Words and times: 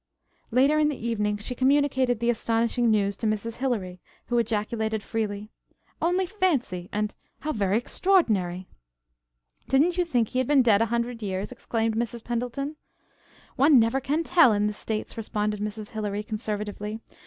Later 0.49 0.79
in 0.79 0.89
the 0.89 0.97
evening 0.97 1.37
she 1.37 1.53
communicated 1.53 2.19
the 2.19 2.31
astonishing 2.31 2.89
news 2.89 3.15
to 3.17 3.27
Mrs. 3.27 3.57
Hilary, 3.57 4.01
who 4.25 4.39
ejaculated 4.39 5.03
freely: 5.03 5.51
"Only 6.01 6.25
fancy!" 6.25 6.89
and 6.91 7.13
"How 7.41 7.51
very 7.51 7.77
extraordinary!" 7.77 8.67
"Didn't 9.67 9.99
you 9.99 10.05
think 10.05 10.29
he 10.29 10.39
had 10.39 10.47
been 10.47 10.63
dead 10.63 10.81
a 10.81 10.87
hundred 10.87 11.21
years?" 11.21 11.51
exclaimed 11.51 11.95
Mrs. 11.95 12.23
Pendleton. 12.23 12.77
"One 13.57 13.77
never 13.77 14.01
can 14.01 14.23
tell 14.23 14.53
in 14.53 14.65
the 14.65 14.73
states," 14.73 15.17
responded 15.17 15.59
Mrs. 15.59 15.89
Hilary 15.91 16.23
conservatively. 16.23 16.99